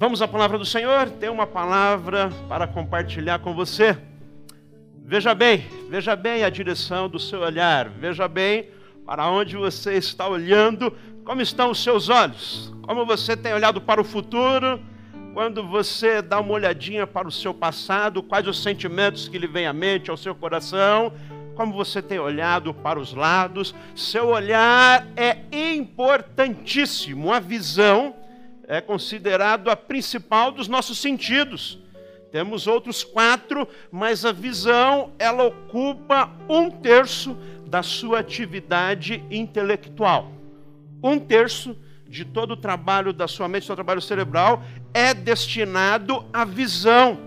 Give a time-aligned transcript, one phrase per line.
[0.00, 1.10] Vamos à palavra do Senhor?
[1.10, 3.98] Tem uma palavra para compartilhar com você.
[5.04, 8.70] Veja bem, veja bem a direção do seu olhar, veja bem
[9.04, 10.90] para onde você está olhando,
[11.22, 14.80] como estão os seus olhos, como você tem olhado para o futuro,
[15.34, 19.66] quando você dá uma olhadinha para o seu passado, quais os sentimentos que lhe vêm
[19.66, 21.12] à mente, ao seu coração,
[21.54, 23.74] como você tem olhado para os lados.
[23.94, 28.14] Seu olhar é importantíssimo, a visão
[28.70, 31.76] é considerado a principal dos nossos sentidos.
[32.30, 40.30] Temos outros quatro, mas a visão ela ocupa um terço da sua atividade intelectual.
[41.02, 41.76] Um terço
[42.08, 44.62] de todo o trabalho da sua mente, do seu trabalho cerebral,
[44.94, 47.18] é destinado à visão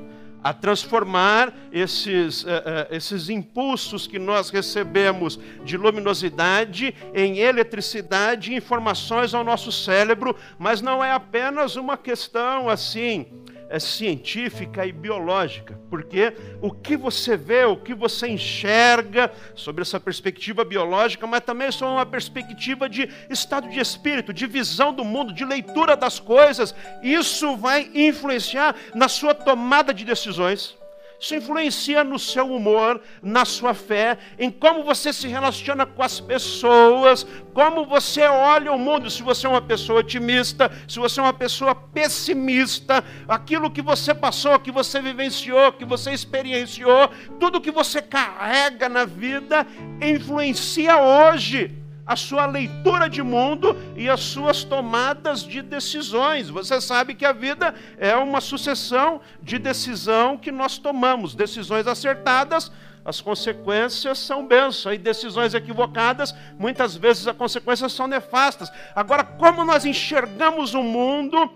[0.44, 8.58] a transformar esses, uh, uh, esses impulsos que nós recebemos de luminosidade em eletricidade e
[8.58, 13.26] informações ao nosso cérebro, mas não é apenas uma questão assim
[13.74, 20.00] é científica e biológica, porque o que você vê, o que você enxerga sobre essa
[20.00, 25.34] perspectiva biológica, mas também sobre uma perspectiva de estado de espírito, de visão do mundo,
[25.34, 30.78] de leitura das coisas, isso vai influenciar na sua tomada de decisões.
[31.24, 36.20] Isso influencia no seu humor, na sua fé, em como você se relaciona com as
[36.20, 39.10] pessoas, como você olha o mundo.
[39.10, 44.14] Se você é uma pessoa otimista, se você é uma pessoa pessimista, aquilo que você
[44.14, 49.66] passou, que você vivenciou, que você experienciou, tudo que você carrega na vida
[50.02, 56.50] influencia hoje a sua leitura de mundo e as suas tomadas de decisões.
[56.50, 62.72] Você sabe que a vida é uma sucessão de decisão que nós tomamos, decisões acertadas,
[63.06, 68.72] as consequências são bênçãos, e decisões equivocadas, muitas vezes as consequências são nefastas.
[68.96, 71.52] Agora, como nós enxergamos o mundo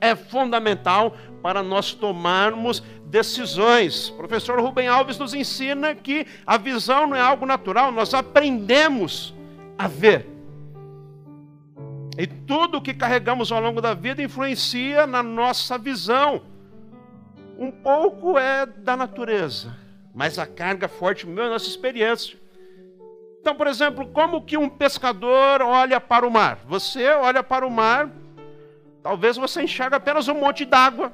[0.00, 4.08] é fundamental para nós tomarmos decisões.
[4.08, 9.34] O professor Rubem Alves nos ensina que a visão não é algo natural, nós aprendemos
[9.80, 10.28] a ver.
[12.18, 16.42] E tudo o que carregamos ao longo da vida influencia na nossa visão.
[17.58, 19.74] Um pouco é da natureza,
[20.14, 22.38] mas a carga forte meu é a nossa experiência.
[23.40, 26.58] Então, por exemplo, como que um pescador olha para o mar?
[26.66, 28.10] Você olha para o mar,
[29.02, 31.10] talvez você enxerga apenas um monte d'água.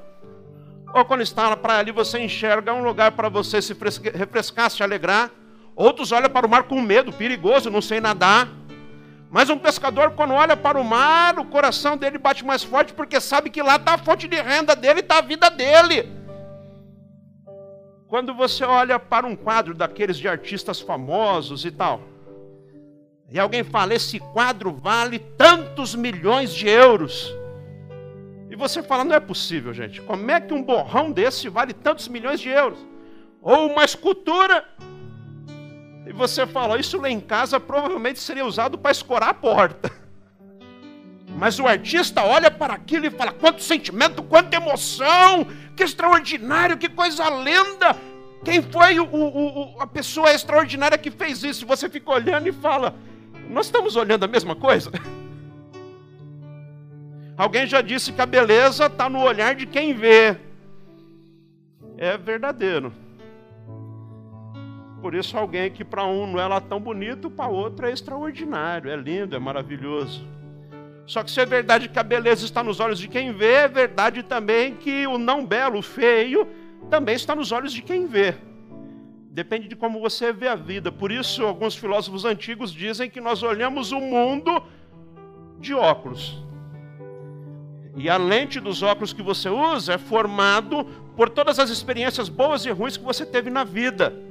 [0.93, 3.73] Ou quando está na praia ali, você enxerga um lugar para você se
[4.13, 5.31] refrescar, se alegrar.
[5.77, 8.49] Outros olham para o mar com medo, perigoso, não sei nadar.
[9.29, 13.21] Mas um pescador, quando olha para o mar, o coração dele bate mais forte, porque
[13.21, 16.11] sabe que lá está a fonte de renda dele, está a vida dele.
[18.07, 22.01] Quando você olha para um quadro daqueles de artistas famosos e tal,
[23.29, 27.31] e alguém fala: esse quadro vale tantos milhões de euros.
[28.49, 30.01] E você fala: não é possível, gente.
[30.01, 32.79] Como é que um borrão desse vale tantos milhões de euros?
[33.43, 34.65] Ou uma escultura
[36.07, 39.91] e você fala, isso lá em casa provavelmente seria usado para escorar a porta.
[41.37, 46.89] Mas o artista olha para aquilo e fala: quanto sentimento, quanta emoção, que extraordinário, que
[46.89, 47.95] coisa linda.
[48.43, 51.65] Quem foi o, o, o, a pessoa extraordinária que fez isso?
[51.67, 52.95] Você fica olhando e fala:
[53.49, 54.91] nós estamos olhando a mesma coisa?
[57.37, 60.35] Alguém já disse que a beleza está no olhar de quem vê.
[61.97, 62.91] É verdadeiro.
[65.01, 68.89] Por isso, alguém que para um não é lá tão bonito, para outro é extraordinário,
[68.89, 70.25] é lindo, é maravilhoso.
[71.05, 73.67] Só que se é verdade que a beleza está nos olhos de quem vê, é
[73.67, 76.47] verdade também que o não belo, o feio,
[76.89, 78.35] também está nos olhos de quem vê.
[79.29, 80.91] Depende de como você vê a vida.
[80.91, 84.63] Por isso, alguns filósofos antigos dizem que nós olhamos o mundo
[85.59, 86.43] de óculos.
[87.95, 90.83] E a lente dos óculos que você usa é formado
[91.15, 94.26] por todas as experiências boas e ruins que você teve na vida.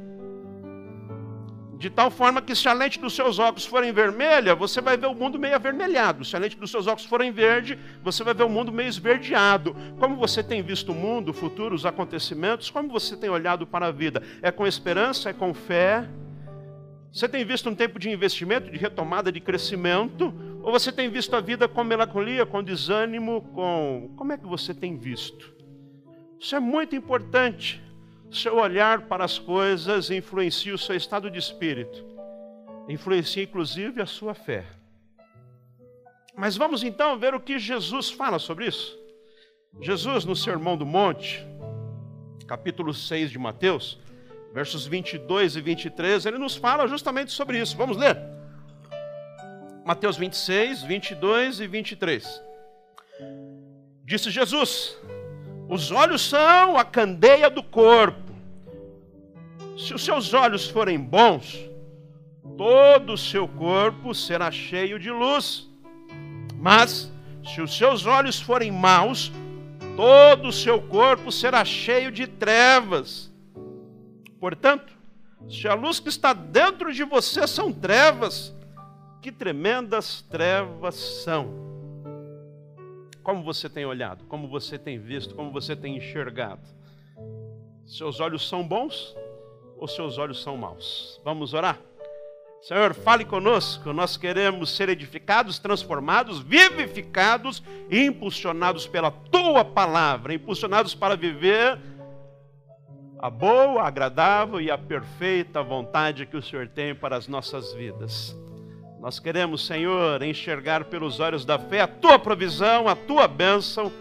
[1.78, 5.08] De tal forma que se a lente dos seus óculos forem vermelha, você vai ver
[5.08, 6.24] o mundo meio avermelhado.
[6.24, 9.76] Se a lente dos seus óculos forem verde, você vai ver o mundo meio esverdeado.
[9.98, 13.88] Como você tem visto o mundo, o futuro, os acontecimentos, como você tem olhado para
[13.88, 14.22] a vida?
[14.40, 16.08] É com esperança, é com fé?
[17.12, 20.34] Você tem visto um tempo de investimento, de retomada, de crescimento?
[20.62, 24.14] Ou você tem visto a vida com melancolia, com desânimo, com.
[24.16, 25.54] Como é que você tem visto?
[26.40, 27.82] Isso é muito importante
[28.30, 32.04] seu olhar para as coisas influencia o seu estado de espírito,
[32.88, 34.64] influencia inclusive a sua fé.
[36.36, 38.98] Mas vamos então ver o que Jesus fala sobre isso.
[39.80, 41.46] Jesus, no Sermão do Monte,
[42.46, 43.98] capítulo 6 de Mateus,
[44.52, 47.76] versos 22 e 23, ele nos fala justamente sobre isso.
[47.76, 48.16] Vamos ler?
[49.84, 52.42] Mateus 26, 22 e 23.
[54.04, 54.98] Disse Jesus:
[55.68, 58.32] os olhos são a candeia do corpo.
[59.76, 61.58] Se os seus olhos forem bons,
[62.56, 65.68] todo o seu corpo será cheio de luz.
[66.54, 67.12] Mas,
[67.44, 69.32] se os seus olhos forem maus,
[69.96, 73.32] todo o seu corpo será cheio de trevas.
[74.40, 74.92] Portanto,
[75.48, 78.54] se a luz que está dentro de você são trevas,
[79.20, 81.75] que tremendas trevas são.
[83.26, 86.62] Como você tem olhado, como você tem visto, como você tem enxergado?
[87.84, 89.16] Seus olhos são bons
[89.76, 91.20] ou seus olhos são maus?
[91.24, 91.76] Vamos orar?
[92.62, 93.92] Senhor, fale conosco.
[93.92, 101.80] Nós queremos ser edificados, transformados, vivificados e impulsionados pela tua palavra, impulsionados para viver
[103.18, 108.36] a boa, agradável e a perfeita vontade que o Senhor tem para as nossas vidas.
[109.00, 113.92] Nós queremos, Senhor, enxergar pelos olhos da fé a tua provisão, a tua bênção,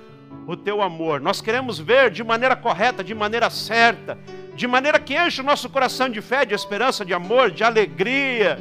[0.48, 1.20] o teu amor.
[1.20, 4.18] Nós queremos ver de maneira correta, de maneira certa,
[4.56, 8.58] de maneira que enche o nosso coração de fé, de esperança, de amor, de alegria.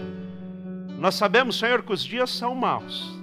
[0.98, 3.14] Nós sabemos, Senhor, que os dias são maus.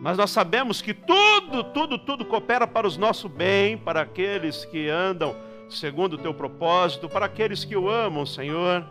[0.00, 4.88] Mas nós sabemos que tudo, tudo, tudo coopera para o nosso bem, para aqueles que
[4.88, 5.34] andam
[5.68, 8.86] segundo o teu propósito, para aqueles que o amam, Senhor.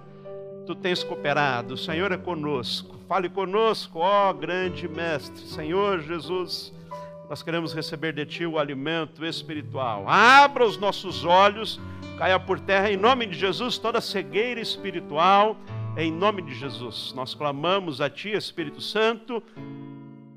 [0.67, 2.97] Tu tens cooperado, o Senhor é conosco.
[3.07, 6.73] Fale conosco, ó grande Mestre, Senhor Jesus.
[7.29, 10.03] Nós queremos receber de Ti o alimento espiritual.
[10.09, 11.79] Abra os nossos olhos,
[12.17, 15.55] caia por terra em nome de Jesus toda cegueira espiritual,
[15.95, 17.13] em nome de Jesus.
[17.15, 19.41] Nós clamamos a Ti, Espírito Santo,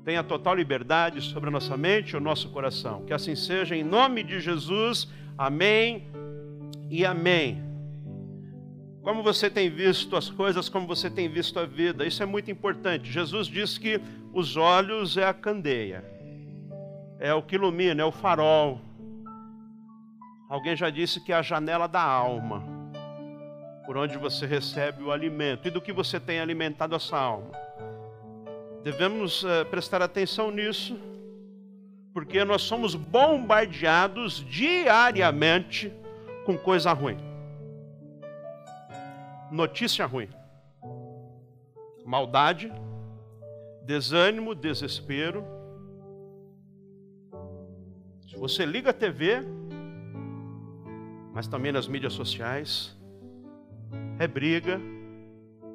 [0.05, 3.03] tenha total liberdade sobre a nossa mente e o nosso coração.
[3.05, 5.09] Que assim seja, em nome de Jesus.
[5.37, 6.07] Amém
[6.89, 7.70] e amém
[9.03, 12.05] como você tem visto as coisas, como você tem visto a vida.
[12.05, 13.11] Isso é muito importante.
[13.11, 13.99] Jesus diz que
[14.33, 16.03] os olhos é a candeia,
[17.19, 18.79] é o que ilumina, é o farol.
[20.47, 22.63] Alguém já disse que é a janela da alma,
[23.85, 27.51] por onde você recebe o alimento e do que você tem alimentado essa alma.
[28.83, 30.99] Devemos uh, prestar atenção nisso,
[32.13, 35.91] porque nós somos bombardeados diariamente
[36.45, 37.30] com coisa ruim
[39.51, 40.29] notícia ruim.
[42.05, 42.71] Maldade,
[43.83, 45.43] desânimo, desespero.
[48.27, 49.43] Se você liga a TV,
[51.33, 52.97] mas também nas mídias sociais,
[54.17, 54.79] é briga,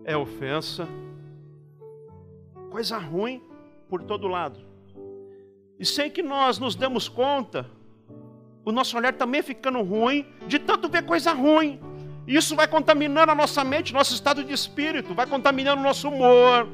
[0.04, 0.88] é ofensa,
[2.70, 3.42] coisa ruim
[3.88, 4.58] por todo lado.
[5.78, 7.70] E sem que nós nos demos conta,
[8.64, 11.78] o nosso olhar também ficando ruim, de tanto ver coisa ruim.
[12.26, 16.68] Isso vai contaminando a nossa mente, nosso estado de espírito, vai contaminando o nosso humor,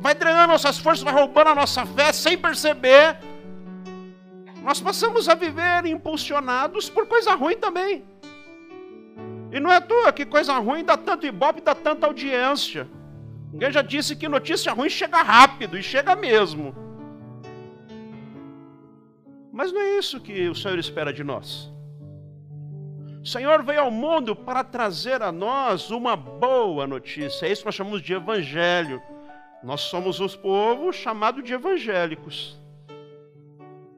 [0.00, 3.16] vai drenando nossas forças, vai roubando a nossa fé sem perceber.
[4.64, 8.04] Nós passamos a viver impulsionados por coisa ruim também.
[9.52, 12.88] E não é à toa que coisa ruim dá tanto ibope, dá tanta audiência.
[13.52, 16.74] Ninguém já disse que notícia ruim chega rápido, e chega mesmo.
[19.52, 21.70] Mas não é isso que o Senhor espera de nós.
[23.22, 27.46] O Senhor veio ao mundo para trazer a nós uma boa notícia.
[27.46, 29.02] É isso que nós chamamos de evangelho.
[29.62, 32.58] Nós somos os povos chamados de evangélicos.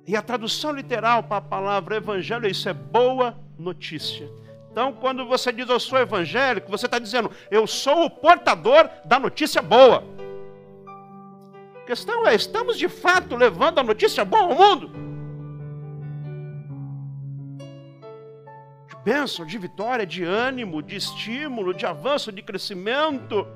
[0.04, 4.29] E a tradução literal para a palavra evangelho é isso, é boa notícia.
[4.72, 9.20] Então, quando você diz eu sou evangélico, você está dizendo eu sou o portador da
[9.20, 10.02] notícia boa.
[11.76, 15.11] A questão é, estamos de fato levando a notícia boa ao mundo?
[19.05, 23.47] Bênção, de vitória, de ânimo, de estímulo, de avanço, de crescimento.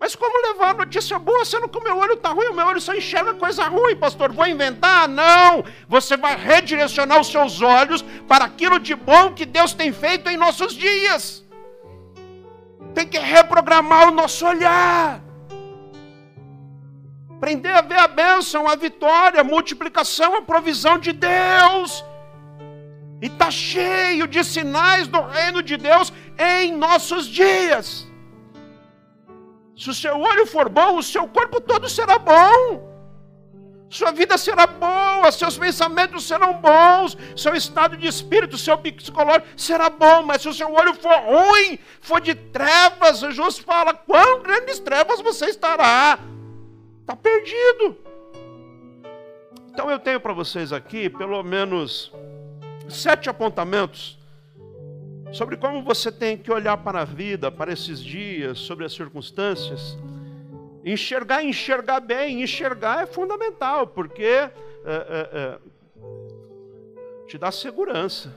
[0.00, 2.46] Mas como levar a notícia boa sendo que o meu olho está ruim?
[2.46, 4.32] O meu olho só enxerga coisa ruim, pastor.
[4.32, 5.08] Vou inventar?
[5.08, 5.64] Não!
[5.88, 10.36] Você vai redirecionar os seus olhos para aquilo de bom que Deus tem feito em
[10.36, 11.44] nossos dias.
[12.94, 15.20] Tem que reprogramar o nosso olhar.
[17.36, 22.04] Aprender a ver a bênção, a vitória, a multiplicação, a provisão de Deus.
[23.20, 28.06] E está cheio de sinais do reino de Deus em nossos dias.
[29.76, 32.88] Se o seu olho for bom, o seu corpo todo será bom.
[33.90, 39.88] Sua vida será boa, seus pensamentos serão bons, seu estado de espírito, seu psicológico será
[39.88, 44.78] bom, mas se o seu olho for ruim, for de trevas, Jesus fala: quão grandes
[44.78, 46.18] trevas você estará?
[47.00, 47.96] Está perdido.
[49.70, 52.12] Então eu tenho para vocês aqui pelo menos
[52.88, 54.18] sete apontamentos
[55.32, 59.98] sobre como você tem que olhar para a vida, para esses dias, sobre as circunstâncias.
[60.84, 64.50] Enxergar, enxergar bem, enxergar é fundamental, porque é,
[64.84, 65.58] é,
[67.26, 68.34] te dá segurança.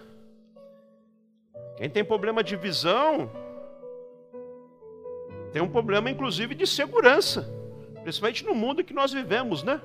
[1.77, 3.31] Quem tem problema de visão,
[5.51, 7.50] tem um problema, inclusive, de segurança.
[8.03, 9.79] Principalmente no mundo que nós vivemos, né?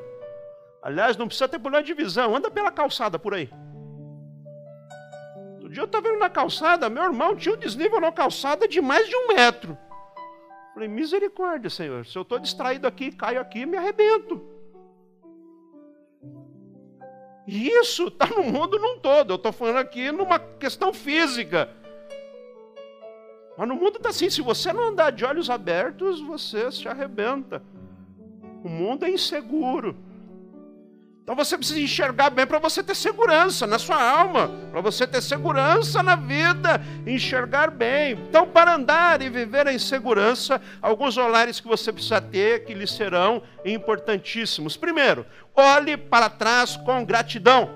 [0.83, 3.49] Aliás, não precisa ter problema de visão, anda pela calçada por aí.
[5.67, 8.81] Outro dia eu estava vendo na calçada, meu irmão tinha um desnível na calçada de
[8.81, 9.77] mais de um metro.
[10.73, 12.07] Falei, misericórdia, Senhor.
[12.07, 14.41] Se eu estou distraído aqui, caio aqui, me arrebento.
[17.49, 19.33] E isso está no mundo num todo.
[19.33, 21.69] Eu estou falando aqui numa questão física.
[23.59, 27.61] Mas no mundo está assim: se você não andar de olhos abertos, você se arrebenta.
[28.63, 29.97] O mundo é inseguro.
[31.27, 35.21] Então você precisa enxergar bem para você ter segurança na sua alma, para você ter
[35.21, 38.13] segurança na vida, enxergar bem.
[38.13, 42.87] Então, para andar e viver em segurança, alguns olhares que você precisa ter que lhe
[42.87, 44.77] serão importantíssimos.
[44.77, 47.71] Primeiro, olhe para trás com gratidão.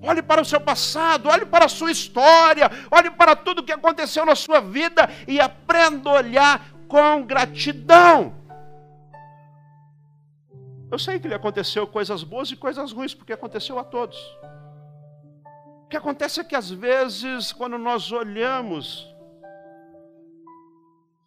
[0.00, 4.24] Olhe para o seu passado, olhe para a sua história, olhe para tudo que aconteceu
[4.24, 8.45] na sua vida e aprenda a olhar com gratidão.
[10.90, 14.16] Eu sei que lhe aconteceu coisas boas e coisas ruins, porque aconteceu a todos.
[15.84, 19.06] O que acontece é que às vezes, quando nós olhamos,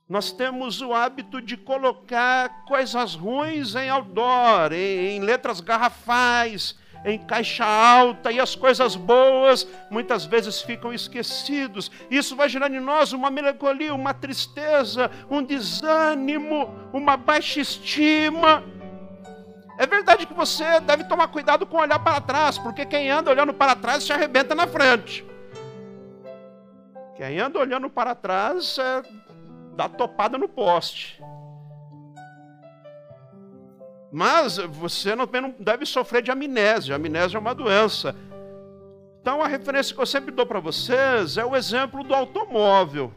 [0.07, 7.17] nós temos o hábito de colocar coisas ruins em outdoor, em, em letras garrafais, em
[7.19, 11.91] caixa alta, e as coisas boas muitas vezes ficam esquecidos.
[12.09, 18.63] Isso vai gerando em nós uma melancolia, uma tristeza, um desânimo, uma baixa estima.
[19.79, 23.53] É verdade que você deve tomar cuidado com olhar para trás, porque quem anda olhando
[23.53, 25.25] para trás se arrebenta na frente.
[27.15, 29.01] Quem anda olhando para trás é,
[29.77, 31.23] dá topada no poste.
[34.11, 35.25] Mas você não
[35.57, 36.97] deve sofrer de amnésia.
[36.97, 38.13] Amnésia é uma doença.
[39.21, 43.13] Então a referência que eu sempre dou para vocês é o exemplo do automóvel.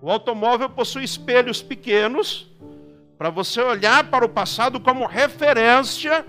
[0.00, 2.48] O automóvel possui espelhos pequenos
[3.18, 6.24] para você olhar para o passado como referência.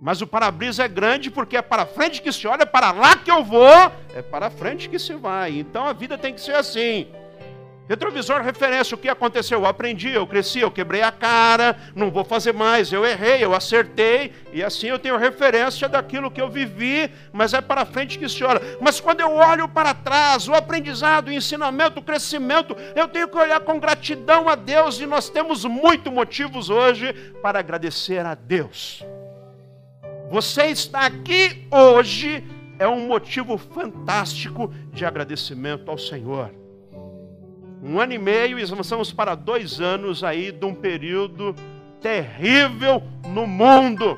[0.00, 3.16] Mas o para-brisa é grande porque é para frente que se olha, é para lá
[3.16, 5.58] que eu vou, é para frente que se vai.
[5.58, 7.08] Então a vida tem que ser assim.
[7.88, 9.58] Retrovisor referência, o que aconteceu?
[9.58, 13.54] Eu aprendi, eu cresci, eu quebrei a cara, não vou fazer mais, eu errei, eu
[13.54, 18.28] acertei, e assim eu tenho referência daquilo que eu vivi, mas é para frente que
[18.28, 18.60] se olha.
[18.80, 23.36] Mas quando eu olho para trás, o aprendizado, o ensinamento, o crescimento, eu tenho que
[23.36, 27.12] olhar com gratidão a Deus, e nós temos muitos motivos hoje
[27.42, 29.04] para agradecer a Deus.
[30.30, 32.44] Você está aqui hoje
[32.78, 36.61] é um motivo fantástico de agradecimento ao Senhor
[37.82, 41.52] um ano e meio e avançamos para dois anos aí de um período
[42.00, 43.02] terrível
[43.34, 44.16] no mundo.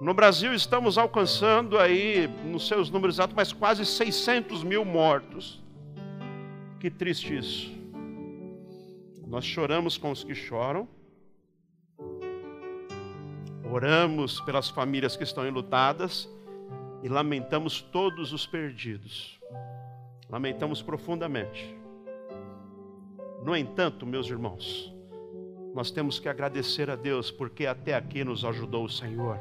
[0.00, 5.62] No Brasil estamos alcançando aí, nos seus números exatos, mas quase 600 mil mortos.
[6.80, 7.76] Que triste isso.
[9.26, 10.88] Nós choramos com os que choram,
[13.70, 16.28] oramos pelas famílias que estão enlutadas
[17.02, 19.38] e lamentamos todos os perdidos.
[20.30, 21.75] Lamentamos profundamente.
[23.46, 24.92] No entanto, meus irmãos,
[25.72, 29.38] nós temos que agradecer a Deus, porque até aqui nos ajudou o Senhor.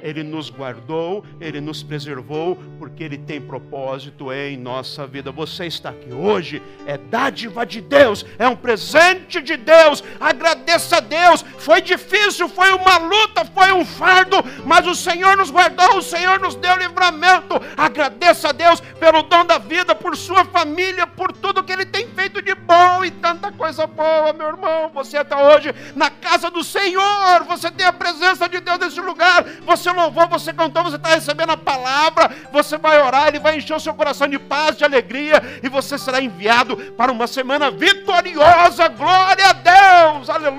[0.00, 5.30] Ele nos guardou, Ele nos preservou, porque Ele tem propósito em nossa vida.
[5.30, 10.02] Você está aqui hoje, é dádiva de Deus, é um presente de Deus.
[10.18, 10.53] Agradeça
[10.96, 11.44] a Deus.
[11.58, 16.40] Foi difícil, foi uma luta, foi um fardo, mas o Senhor nos guardou, o Senhor
[16.40, 17.60] nos deu livramento.
[17.76, 22.08] Agradeça a Deus pelo dom da vida, por sua família, por tudo que Ele tem
[22.08, 24.90] feito de bom e tanta coisa boa, meu irmão.
[24.94, 29.44] Você está hoje na casa do Senhor, você tem a presença de Deus nesse lugar,
[29.64, 33.74] você louvou, você cantou, você está recebendo a palavra, você vai orar, Ele vai encher
[33.74, 38.88] o seu coração de paz, de alegria, e você será enviado para uma semana vitoriosa.
[38.88, 40.53] Glória a Deus, aleluia.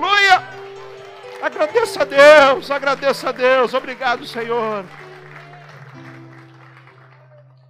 [1.46, 4.84] Agradeça a Deus, agradeça a Deus, obrigado, Senhor.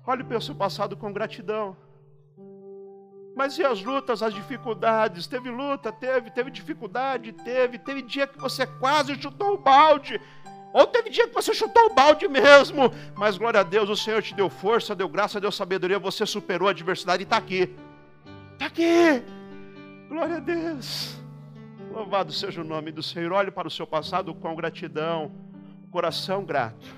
[0.06, 1.76] Olhe para o seu passado com gratidão.
[3.36, 5.26] Mas e as lutas, as dificuldades?
[5.26, 10.18] Teve luta, teve, teve dificuldade, teve, teve dia que você quase chutou o balde,
[10.72, 14.22] ou teve dia que você chutou o balde mesmo, mas glória a Deus, o Senhor
[14.22, 17.76] te deu força, deu graça, deu sabedoria, você superou a adversidade e está aqui.
[18.54, 19.22] Está aqui.
[20.08, 21.25] Glória a Deus.
[21.96, 23.32] Louvado seja o nome do Senhor.
[23.32, 25.32] Olhe para o seu passado com gratidão,
[25.90, 26.94] coração grato.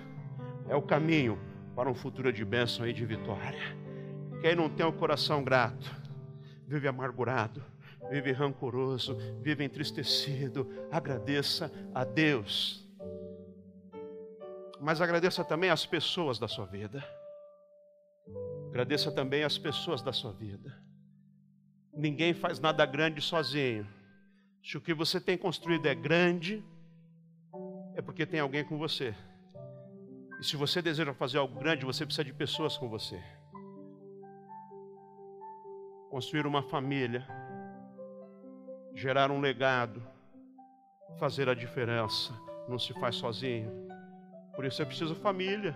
[0.69, 1.38] É o caminho
[1.76, 3.78] para um futuro de bênção e de vitória.
[4.40, 5.88] Quem não tem o coração grato,
[6.67, 7.62] vive amargurado,
[8.11, 10.69] vive rancoroso, vive entristecido.
[10.90, 12.85] Agradeça a Deus
[14.81, 17.05] Mas agradeça também as pessoas da sua vida.
[18.71, 20.76] Agradeça também as pessoas da sua vida.
[21.95, 23.87] Ninguém faz nada grande sozinho.
[24.62, 26.64] Se o que você tem construído é grande,
[27.94, 29.14] é porque tem alguém com você.
[30.40, 33.20] E se você deseja fazer algo grande, você precisa de pessoas com você.
[36.10, 37.26] Construir uma família,
[38.94, 40.02] gerar um legado,
[41.18, 42.32] fazer a diferença,
[42.68, 43.70] não se faz sozinho.
[44.54, 45.74] Por isso é preciso família.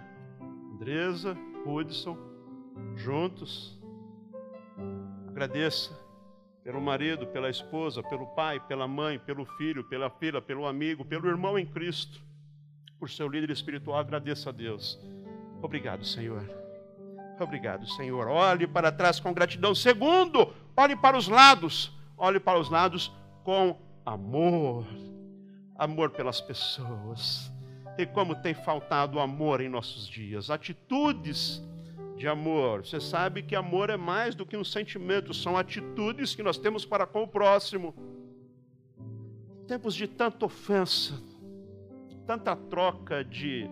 [0.75, 2.17] Andresa, Hudson,
[2.97, 3.79] juntos.
[5.29, 6.02] Agradeça
[6.65, 11.29] pelo marido, pela esposa, pelo pai, pela mãe, pelo filho, pela filha, pelo amigo, pelo
[11.29, 12.23] irmão em Cristo,
[12.99, 13.99] por seu líder espiritual.
[13.99, 14.99] Agradeça a Deus.
[15.61, 16.49] Obrigado, Senhor.
[17.41, 18.29] Obrigado, Senhor.
[18.29, 19.75] Olhe para trás com gratidão.
[19.75, 21.93] Segundo, olhe para os lados.
[22.17, 23.77] Olhe para os lados com
[24.07, 24.87] amor.
[25.77, 27.51] Amor pelas pessoas.
[27.99, 30.51] E como tem faltado amor em nossos dias.
[30.51, 31.61] Atitudes
[32.23, 32.87] de amor.
[32.87, 36.85] Você sabe que amor é mais do que um sentimento, são atitudes que nós temos
[36.85, 37.93] para com o próximo.
[39.67, 41.21] Tempos de tanta ofensa,
[42.25, 43.69] tanta troca de.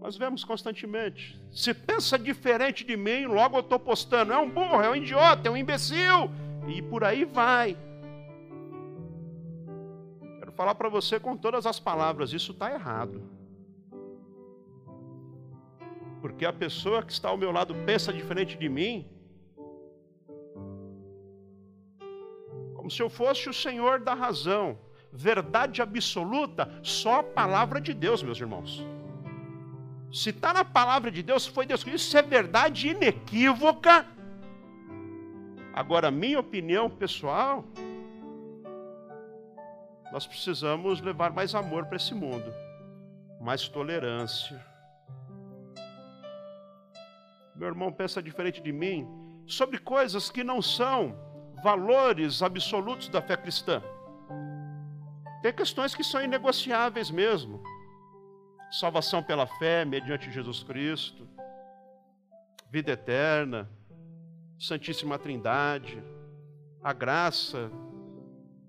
[0.00, 1.38] Nós vemos constantemente.
[1.52, 4.32] Se pensa diferente de mim, logo eu estou postando.
[4.32, 6.30] É um burro, é um idiota, é um imbecil.
[6.66, 7.76] E por aí vai.
[10.38, 13.22] Quero falar para você com todas as palavras: isso está errado.
[16.26, 19.06] Porque a pessoa que está ao meu lado pensa diferente de mim,
[22.74, 24.76] como se eu fosse o Senhor da razão.
[25.12, 28.84] Verdade absoluta, só a palavra de Deus, meus irmãos.
[30.12, 34.04] Se está na palavra de Deus, foi Deus que isso é verdade inequívoca.
[35.72, 37.64] Agora, minha opinião pessoal,
[40.10, 42.52] nós precisamos levar mais amor para esse mundo,
[43.40, 44.60] mais tolerância
[47.56, 49.08] meu irmão pensa diferente de mim,
[49.46, 51.16] sobre coisas que não são
[51.62, 53.82] valores absolutos da fé cristã.
[55.42, 57.62] Tem questões que são inegociáveis mesmo.
[58.70, 61.26] Salvação pela fé, mediante Jesus Cristo,
[62.70, 63.70] vida eterna,
[64.58, 66.02] Santíssima Trindade,
[66.82, 67.70] a graça.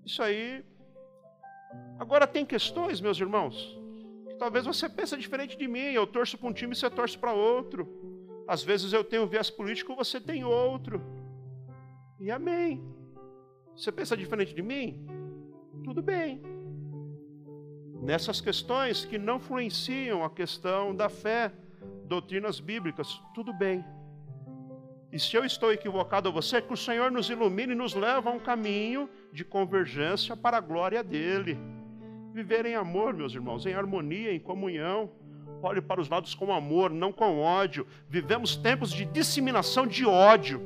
[0.04, 0.64] Isso aí.
[1.98, 3.78] Agora tem questões, meus irmãos,
[4.28, 5.92] que talvez você pense diferente de mim.
[5.92, 7.97] Eu torço para um time e você torce para outro.
[8.48, 11.02] Às vezes eu tenho viés político, você tem outro.
[12.18, 12.82] E amém.
[13.76, 15.06] Você pensa diferente de mim?
[15.84, 16.40] Tudo bem.
[18.00, 21.52] Nessas questões que não influenciam a questão da fé,
[22.06, 23.84] doutrinas bíblicas, tudo bem.
[25.12, 28.28] E se eu estou equivocado a você, que o Senhor nos ilumine e nos leve
[28.28, 31.58] a um caminho de convergência para a glória dele.
[32.32, 35.10] Viver em amor, meus irmãos, em harmonia, em comunhão.
[35.62, 37.86] Olhe para os lados com amor, não com ódio.
[38.08, 40.62] Vivemos tempos de disseminação de ódio,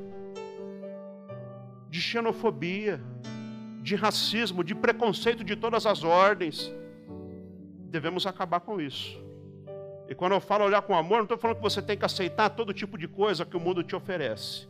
[1.89, 3.01] de xenofobia,
[3.83, 6.73] de racismo, de preconceito de todas as ordens.
[7.91, 9.21] Devemos acabar com isso.
[10.09, 12.51] E quando eu falo olhar com amor, não estou falando que você tem que aceitar
[12.51, 14.69] todo tipo de coisa que o mundo te oferece.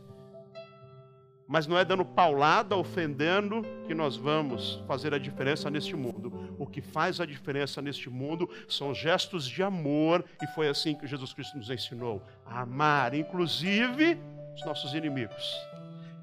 [1.47, 6.55] Mas não é dando paulada, ofendendo, que nós vamos fazer a diferença neste mundo.
[6.57, 11.05] O que faz a diferença neste mundo são gestos de amor, e foi assim que
[11.05, 14.17] Jesus Cristo nos ensinou a amar, inclusive
[14.55, 15.73] os nossos inimigos.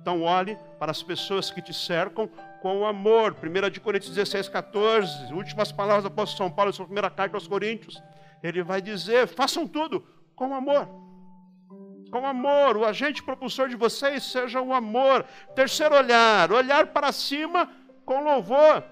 [0.01, 2.27] Então, olhe para as pessoas que te cercam
[2.63, 3.37] com amor.
[3.37, 8.03] 1 Coríntios 16, 14, últimas palavras do apóstolo São Paulo, sua primeira carta aos Coríntios.
[8.43, 10.03] Ele vai dizer: façam tudo
[10.35, 11.10] com amor
[12.11, 12.77] com amor.
[12.77, 15.25] O agente propulsor de vocês seja o amor.
[15.55, 17.71] Terceiro olhar, olhar para cima
[18.05, 18.85] com louvor.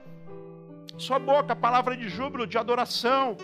[0.97, 3.37] Sua boca, palavra de júbilo, de adoração.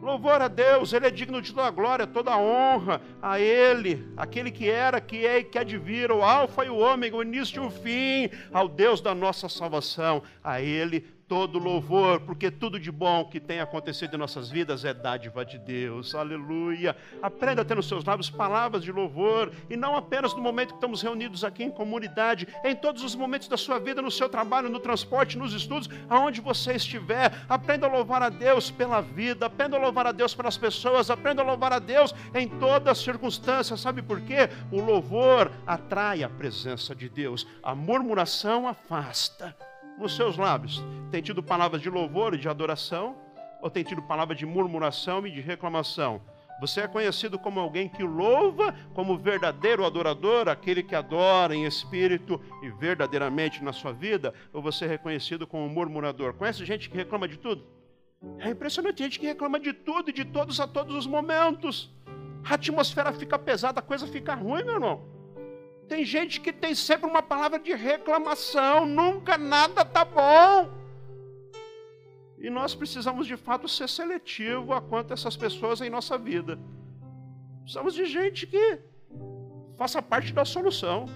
[0.00, 4.50] Louvor a Deus, Ele é digno de toda a glória, toda honra a Ele, aquele
[4.50, 7.22] que era, que é e que há de vir, o Alfa e o Ômega, o
[7.22, 12.80] início e o fim, ao Deus da nossa salvação, a Ele todo louvor, porque tudo
[12.80, 16.12] de bom que tem acontecido em nossas vidas é dádiva de Deus.
[16.12, 16.96] Aleluia.
[17.22, 20.74] Aprenda a ter nos seus lábios palavras de louvor, e não apenas no momento que
[20.74, 24.68] estamos reunidos aqui em comunidade, em todos os momentos da sua vida, no seu trabalho,
[24.68, 27.32] no transporte, nos estudos, aonde você estiver.
[27.48, 31.42] Aprenda a louvar a Deus pela vida, aprenda a louvar a Deus pelas pessoas, aprenda
[31.42, 33.80] a louvar a Deus em todas as circunstâncias.
[33.80, 34.50] Sabe por quê?
[34.72, 39.54] O louvor atrai a presença de Deus, a murmuração afasta
[40.00, 40.82] nos seus lábios?
[41.10, 43.14] Tem tido palavras de louvor e de adoração?
[43.60, 46.22] Ou tem tido palavras de murmuração e de reclamação?
[46.60, 52.40] Você é conhecido como alguém que louva, como verdadeiro adorador, aquele que adora em espírito
[52.62, 54.34] e verdadeiramente na sua vida?
[54.52, 56.34] Ou você é reconhecido como murmurador?
[56.34, 57.64] Conhece gente que reclama de tudo?
[58.38, 61.90] É impressionante, gente que reclama de tudo e de todos a todos os momentos.
[62.44, 65.19] A atmosfera fica pesada, a coisa fica ruim, meu irmão.
[65.90, 70.70] Tem gente que tem sempre uma palavra de reclamação, nunca nada tá bom.
[72.38, 76.56] E nós precisamos de fato ser seletivo a quanto essas pessoas em nossa vida.
[77.62, 78.78] Precisamos de gente que
[79.76, 81.06] faça parte da solução.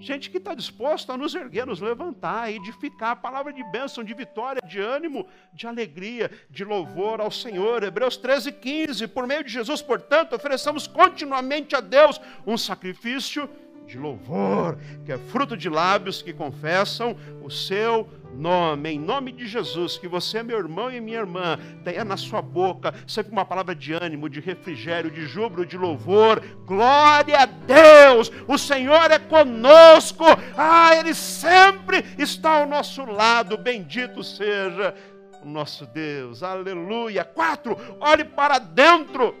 [0.00, 4.14] Gente que está disposta a nos erguer, nos levantar, edificar a palavra de bênção, de
[4.14, 7.82] vitória, de ânimo, de alegria, de louvor ao Senhor.
[7.82, 9.06] Hebreus 13, 15.
[9.08, 13.48] Por meio de Jesus, portanto, ofereçamos continuamente a Deus um sacrifício
[13.90, 19.46] de louvor, que é fruto de lábios que confessam o seu nome, em nome de
[19.46, 23.74] Jesus, que você, meu irmão e minha irmã, tenha na sua boca sempre uma palavra
[23.74, 26.40] de ânimo, de refrigério, de júbilo, de louvor.
[26.64, 28.30] Glória a Deus!
[28.46, 30.24] O Senhor é conosco.
[30.56, 33.58] Ah, Ele sempre está ao nosso lado.
[33.58, 34.94] Bendito seja
[35.42, 36.44] o nosso Deus.
[36.44, 37.24] Aleluia.
[37.24, 39.34] Quatro, olhe para dentro.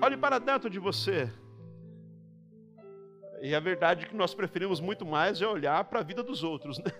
[0.00, 1.28] Olhe para dentro de você.
[3.40, 6.42] E a verdade é que nós preferimos muito mais é olhar para a vida dos
[6.42, 6.90] outros, né?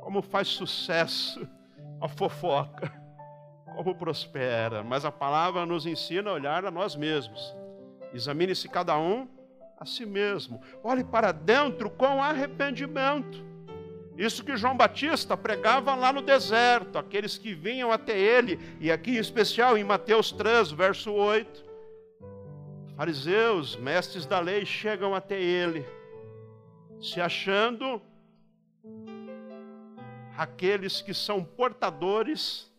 [0.00, 1.48] Como faz sucesso
[2.00, 2.92] a fofoca,
[3.76, 4.82] como prospera.
[4.82, 7.54] Mas a palavra nos ensina a olhar a nós mesmos.
[8.12, 9.28] Examine-se cada um
[9.78, 10.60] a si mesmo.
[10.82, 13.44] Olhe para dentro com arrependimento.
[14.16, 19.10] Isso que João Batista pregava lá no deserto, aqueles que vinham até ele, e aqui
[19.10, 21.65] em especial em Mateus 3, verso 8
[22.96, 25.84] fariseus, mestres da lei, chegam até ele,
[26.98, 28.00] se achando
[30.36, 32.72] aqueles que são portadores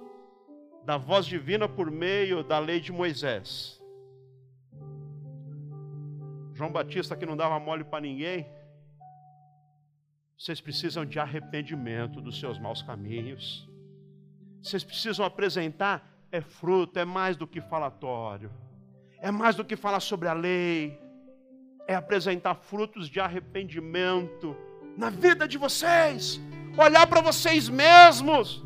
[0.84, 3.80] da voz divina por meio da lei de Moisés.
[6.56, 8.48] João Batista, que não dava mole para ninguém,
[10.36, 13.70] vocês precisam de arrependimento dos seus maus caminhos.
[14.64, 18.52] Vocês precisam apresentar é fruto, é mais do que falatório
[19.22, 21.00] é mais do que falar sobre a lei,
[21.88, 24.56] é apresentar frutos de arrependimento
[24.98, 26.40] na vida de vocês,
[26.78, 28.64] olhar para vocês mesmos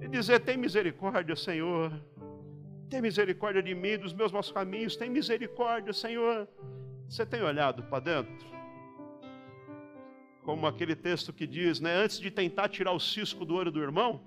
[0.00, 1.92] e dizer: tem misericórdia, Senhor,
[2.88, 6.48] tem misericórdia de mim, dos meus maus caminhos, tem misericórdia, Senhor.
[7.08, 8.50] Você tem olhado para dentro?
[10.42, 11.94] Como aquele texto que diz, né?
[11.94, 14.20] Antes de tentar tirar o cisco do olho do irmão,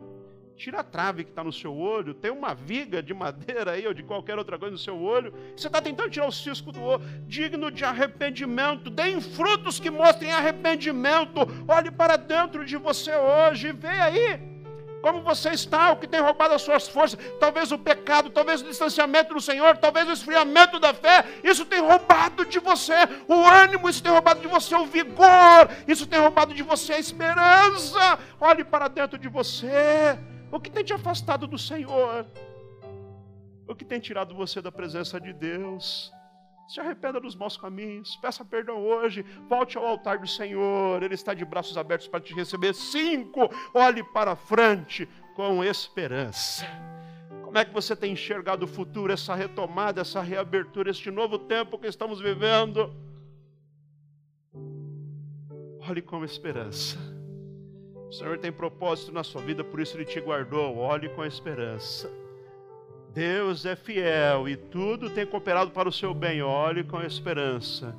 [0.55, 3.93] Tira a trave que está no seu olho, tem uma viga de madeira aí ou
[3.93, 5.33] de qualquer outra coisa no seu olho.
[5.55, 8.89] Você está tentando tirar o cisco do olho, digno de arrependimento.
[8.89, 11.39] Deem frutos que mostrem arrependimento.
[11.67, 14.53] Olhe para dentro de você hoje e vê aí
[15.03, 18.63] como você está, o que tem roubado as suas forças, talvez o pecado, talvez o
[18.63, 22.93] distanciamento do Senhor, talvez o esfriamento da fé, isso tem roubado de você
[23.27, 26.99] o ânimo, isso tem roubado de você o vigor, isso tem roubado de você a
[26.99, 28.17] esperança.
[28.39, 30.17] Olhe para dentro de você.
[30.53, 32.27] O que tem te afastado do Senhor?
[33.67, 36.13] O que tem tirado você da presença de Deus?
[36.67, 41.33] Se arrependa dos maus caminhos, peça perdão hoje, volte ao altar do Senhor, Ele está
[41.33, 42.75] de braços abertos para te receber.
[42.75, 46.67] Cinco, olhe para frente com esperança.
[47.43, 51.79] Como é que você tem enxergado o futuro, essa retomada, essa reabertura, este novo tempo
[51.79, 52.93] que estamos vivendo?
[55.89, 57.12] Olhe com esperança.
[58.13, 60.77] O Senhor tem propósito na sua vida, por isso Ele te guardou.
[60.77, 62.11] Olhe com esperança.
[63.11, 66.43] Deus é fiel e tudo tem cooperado para o seu bem.
[66.43, 67.95] Olhe com esperança.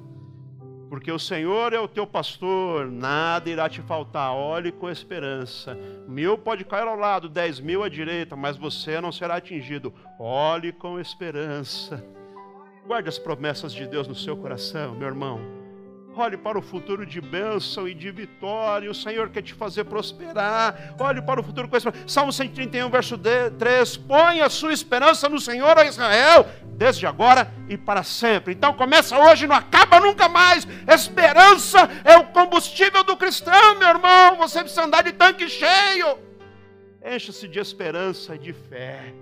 [0.88, 4.32] Porque o Senhor é o teu pastor, nada irá te faltar.
[4.32, 5.76] Olhe com esperança.
[6.06, 9.92] Mil pode cair ao lado, dez mil à direita, mas você não será atingido.
[10.16, 12.06] Olhe com esperança.
[12.86, 15.63] Guarde as promessas de Deus no seu coração, meu irmão.
[16.16, 18.88] Olhe para o futuro de bênção e de vitória.
[18.88, 20.94] O Senhor quer te fazer prosperar.
[20.98, 22.04] Olhe para o futuro com esperança.
[22.06, 23.96] Salmo 131, verso 3.
[23.96, 26.46] Põe a sua esperança no Senhor, ó Israel,
[26.76, 28.54] desde agora e para sempre.
[28.54, 30.66] Então começa hoje, não acaba nunca mais.
[30.86, 34.36] Esperança é o combustível do cristão, meu irmão.
[34.36, 36.18] Você precisa andar de tanque cheio.
[37.04, 39.12] Encha-se de esperança e de fé.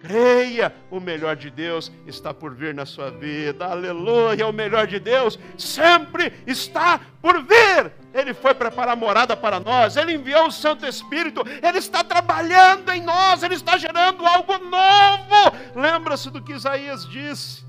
[0.00, 3.66] Creia, o melhor de Deus está por vir na sua vida.
[3.66, 7.92] Aleluia, o melhor de Deus sempre está por vir.
[8.14, 13.02] Ele foi preparar morada para nós, ele enviou o Santo Espírito, ele está trabalhando em
[13.02, 15.56] nós, ele está gerando algo novo.
[15.76, 17.62] Lembra-se do que Isaías disse?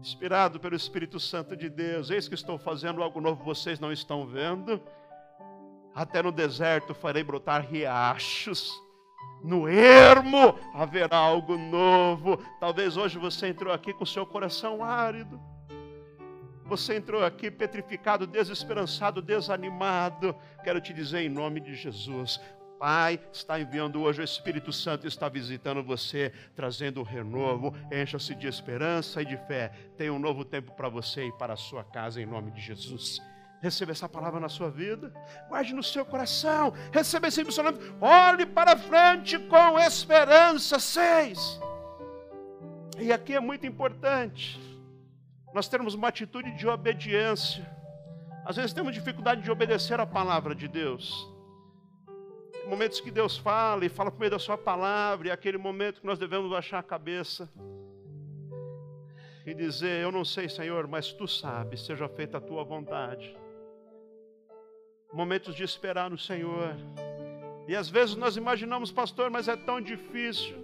[0.00, 4.26] Inspirado pelo Espírito Santo de Deus, eis que estou fazendo algo novo, vocês não estão
[4.26, 4.80] vendo?
[5.94, 8.87] Até no deserto farei brotar riachos
[9.42, 12.38] no ermo haverá algo novo.
[12.58, 15.40] Talvez hoje você entrou aqui com seu coração árido.
[16.64, 20.36] Você entrou aqui petrificado, desesperançado, desanimado.
[20.62, 22.38] Quero te dizer em nome de Jesus:
[22.78, 27.74] Pai está enviando hoje o Espírito Santo, está visitando você, trazendo renovo.
[27.90, 29.72] Encha-se de esperança e de fé.
[29.96, 33.18] Tem um novo tempo para você e para a sua casa, em nome de Jesus.
[33.60, 35.12] Receba essa palavra na sua vida,
[35.48, 40.78] guarde no seu coração, receba esse missionário, olhe para frente com esperança.
[40.78, 41.60] Seis.
[42.98, 44.60] E aqui é muito importante
[45.52, 47.68] nós termos uma atitude de obediência.
[48.44, 51.28] Às vezes temos dificuldade de obedecer a palavra de Deus
[52.68, 56.00] momentos que Deus fala e fala por meio da Sua palavra, e é aquele momento
[56.00, 57.48] que nós devemos baixar a cabeça
[59.46, 63.34] e dizer: Eu não sei, Senhor, mas Tu sabes, seja feita a Tua vontade.
[65.12, 66.76] Momentos de esperar no Senhor.
[67.66, 70.56] E às vezes nós imaginamos, pastor, mas é tão difícil.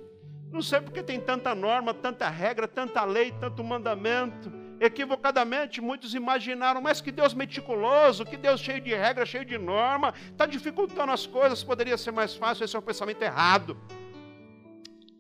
[0.50, 6.80] Não sei porque tem tanta norma, tanta regra, tanta lei, tanto mandamento equivocadamente, muitos imaginaram,
[6.80, 11.26] mas que Deus meticuloso, que Deus cheio de regra, cheio de norma, está dificultando as
[11.26, 13.76] coisas, poderia ser mais fácil, esse é um pensamento errado.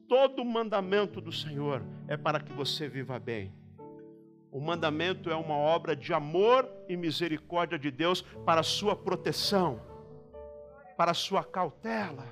[0.08, 3.52] Todo mandamento do Senhor é para que você viva bem.
[4.54, 9.80] O mandamento é uma obra de amor e misericórdia de Deus para a sua proteção,
[10.96, 12.24] para a sua cautela,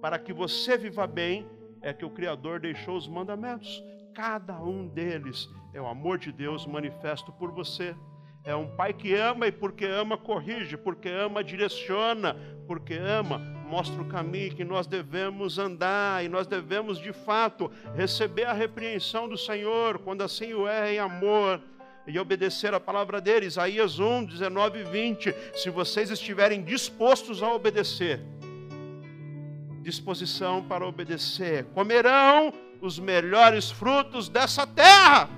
[0.00, 1.44] para que você viva bem,
[1.82, 3.82] é que o Criador deixou os mandamentos.
[4.14, 7.96] Cada um deles é o amor de Deus manifesto por você.
[8.44, 12.36] É um pai que ama e porque ama corrige, porque ama direciona,
[12.68, 18.44] porque ama mostra o caminho que nós devemos andar e nós devemos de fato receber
[18.44, 21.60] a repreensão do Senhor, quando assim o é em amor
[22.06, 23.46] e obedecer a palavra dele.
[23.46, 25.34] Isaías 1, 19 e 20.
[25.54, 28.20] Se vocês estiverem dispostos a obedecer,
[29.82, 35.28] disposição para obedecer, comerão os melhores frutos dessa terra.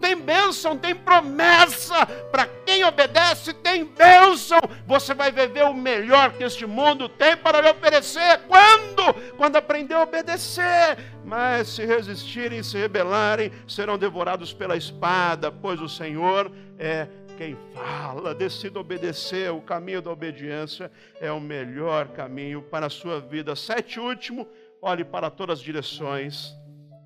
[0.00, 2.06] Tem bênção, tem promessa.
[2.30, 4.58] Para quem obedece, tem bênção.
[4.86, 8.40] Você vai viver o melhor que este mundo tem para lhe oferecer.
[8.46, 9.14] Quando?
[9.36, 10.98] Quando aprender a obedecer.
[11.24, 18.34] Mas se resistirem, se rebelarem, serão devorados pela espada, pois o Senhor é quem fala.
[18.34, 19.50] Decida obedecer.
[19.50, 23.56] O caminho da obediência é o melhor caminho para a sua vida.
[23.56, 24.48] Sete último,
[24.80, 26.54] olhe para todas as direções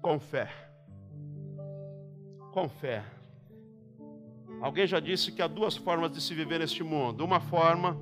[0.02, 0.69] com fé.
[2.52, 3.04] Com fé.
[4.60, 7.24] Alguém já disse que há duas formas de se viver neste mundo.
[7.24, 8.00] Uma forma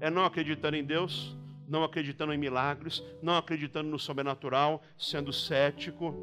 [0.00, 6.14] é não acreditando em Deus, não acreditando em milagres, não acreditando no sobrenatural, sendo cético.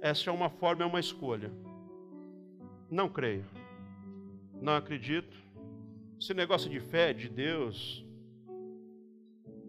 [0.00, 1.50] Essa é uma forma, é uma escolha.
[2.90, 3.46] Não creio.
[4.60, 5.36] Não acredito.
[6.20, 8.04] Esse negócio de fé, de Deus,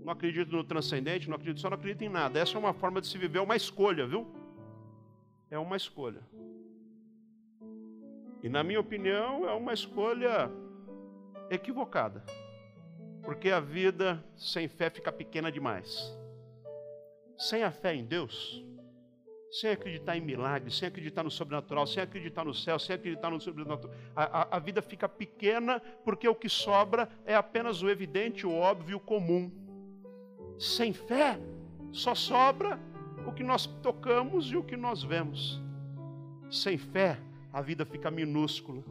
[0.04, 2.40] não acredito no transcendente, não acredito, só não acredito em nada.
[2.40, 4.26] Essa é uma forma de se viver, é uma escolha, viu?
[5.50, 6.22] É uma escolha.
[8.42, 10.52] E na minha opinião, é uma escolha
[11.50, 12.24] equivocada.
[13.24, 16.18] Porque a vida sem fé fica pequena demais.
[17.38, 18.64] Sem a fé em Deus,
[19.52, 23.40] sem acreditar em milagres, sem acreditar no sobrenatural, sem acreditar no céu, sem acreditar no
[23.40, 28.46] sobrenatural, a, a, a vida fica pequena porque o que sobra é apenas o evidente,
[28.46, 29.52] o óbvio, o comum.
[30.60, 31.40] Sem fé,
[31.92, 32.80] só sobra
[33.26, 35.62] o que nós tocamos e o que nós vemos.
[36.50, 37.20] Sem fé,
[37.58, 38.84] a vida fica minúscula.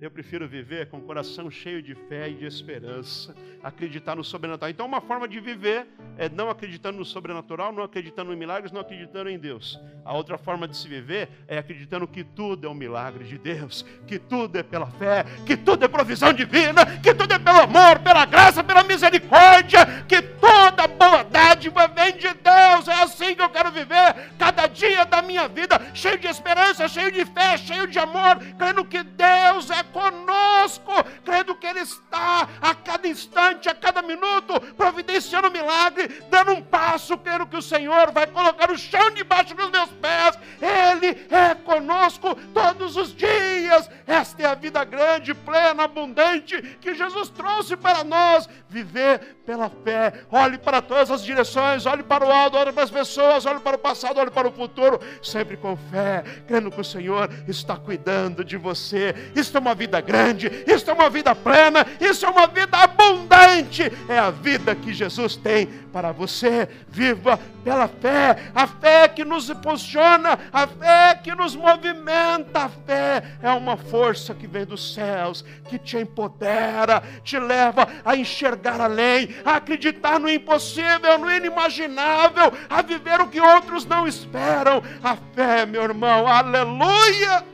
[0.00, 4.70] Eu prefiro viver com o coração cheio de fé e de esperança, acreditar no sobrenatural.
[4.70, 8.80] Então, uma forma de viver é não acreditando no sobrenatural, não acreditando em milagres, não
[8.80, 9.78] acreditando em Deus.
[10.06, 13.84] A outra forma de se viver é acreditando que tudo é um milagre de Deus,
[14.06, 17.98] que tudo é pela fé, que tudo é provisão divina, que tudo é pelo amor,
[17.98, 21.24] pela graça, pela misericórdia, que toda boa
[21.60, 22.88] dádiva vem de Deus.
[22.88, 27.12] É assim que eu quero viver cada dia da minha vida, cheio de esperança, cheio
[27.12, 30.92] de fé, cheio de amor, crendo que Deus é conosco,
[31.24, 36.62] crendo que Ele está a cada instante, a cada minuto, providenciando um milagre, dando um
[36.62, 40.38] passo, crendo que o Senhor vai colocar o chão debaixo dos meus pés.
[40.60, 43.90] Ele é conosco todos os dias.
[44.06, 48.48] Esta é a vida grande, plena, abundante que Jesus trouxe para nós.
[48.68, 50.24] Viver pela fé.
[50.30, 53.76] Olhe para todas as direções, olhe para o alto, olhe para as pessoas, olhe para
[53.76, 58.44] o passado, olhe para o futuro, sempre com fé, crendo que o Senhor está cuidando
[58.44, 59.14] de você.
[59.34, 63.90] Isto é uma vida grande, isto é uma vida plena, isso é uma vida abundante.
[64.08, 66.68] É a vida que Jesus tem para você.
[66.88, 72.64] Viva pela fé, a fé que nos impulsiona, a fé que nos movimenta.
[72.64, 78.16] A fé é uma força que vem dos céus, que te empodera, te leva a
[78.16, 84.82] enxergar além, a acreditar no impossível, no inimaginável, a viver o que outros não esperam.
[85.02, 87.44] A fé, meu irmão, aleluia!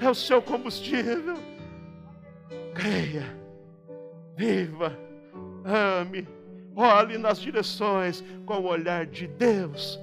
[0.00, 1.36] é o seu combustível.
[2.74, 3.36] Creia,
[4.36, 4.96] viva,
[5.64, 6.26] ame,
[6.74, 10.00] olhe nas direções com o olhar de Deus.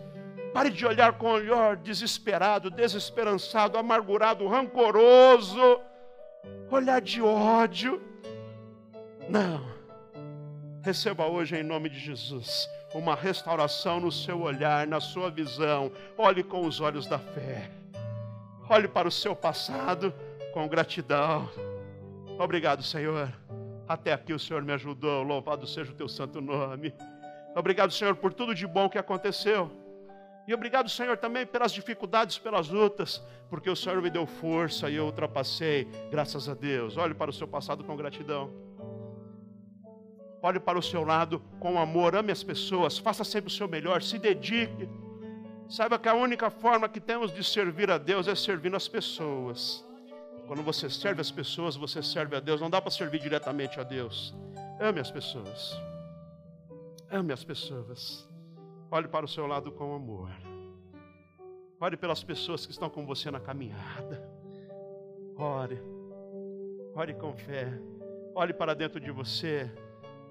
[0.54, 5.82] Pare de olhar com olhar desesperado, desesperançado, amargurado, rancoroso,
[6.70, 8.02] olhar de ódio.
[9.30, 9.70] Não.
[10.84, 15.92] Receba hoje em nome de Jesus uma restauração no seu olhar, na sua visão.
[16.18, 17.72] Olhe com os olhos da fé.
[18.70, 20.14] Olhe para o seu passado
[20.54, 21.50] com gratidão.
[22.40, 23.32] Obrigado, Senhor.
[23.88, 25.24] Até aqui o Senhor me ajudou.
[25.24, 26.94] Louvado seja o teu santo nome.
[27.56, 29.70] Obrigado, Senhor, por tudo de bom que aconteceu.
[30.48, 34.96] E obrigado, Senhor, também pelas dificuldades, pelas lutas, porque o Senhor me deu força e
[34.96, 36.98] eu ultrapassei, graças a Deus.
[36.98, 38.71] Olhe para o seu passado com gratidão.
[40.42, 44.02] Olhe para o seu lado com amor, ame as pessoas, faça sempre o seu melhor,
[44.02, 44.90] se dedique.
[45.70, 49.86] Saiba que a única forma que temos de servir a Deus é servindo as pessoas.
[50.48, 52.60] Quando você serve as pessoas, você serve a Deus.
[52.60, 54.36] Não dá para servir diretamente a Deus.
[54.80, 55.80] Ame as pessoas.
[57.10, 58.28] Ame as pessoas.
[58.90, 60.30] Olhe para o seu lado com amor.
[61.80, 64.22] Ore pelas pessoas que estão com você na caminhada.
[65.38, 65.82] Ore.
[66.94, 67.72] Ore com fé.
[68.36, 69.72] Olhe para dentro de você.